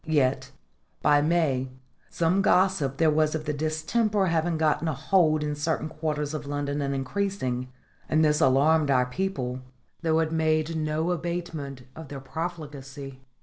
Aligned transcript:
Yet, 0.07 0.51
by 1.03 1.21
May, 1.21 1.69
some 2.09 2.41
gossip 2.41 2.97
there 2.97 3.11
was 3.11 3.35
of 3.35 3.45
the 3.45 3.53
distemper 3.53 4.25
having 4.25 4.57
gotten 4.57 4.87
a 4.87 4.95
hold 4.95 5.43
in 5.43 5.53
certain 5.53 5.89
quarters 5.89 6.33
of 6.33 6.47
London 6.47 6.81
and 6.81 6.95
increasing, 6.95 7.67
and 8.09 8.25
this 8.25 8.41
alarmed 8.41 8.89
our 8.89 9.05
people, 9.05 9.61
though 10.01 10.17
it 10.21 10.31
made 10.31 10.75
no 10.75 11.11
abatement 11.11 11.83
of 11.95 12.07
their 12.07 12.19
profligacy. 12.19 13.21